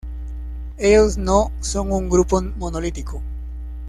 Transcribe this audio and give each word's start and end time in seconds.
Ellos 0.79 1.19
no 1.19 1.51
son 1.61 1.91
un 1.91 2.09
grupo 2.09 2.41
monolítico. 2.41 3.21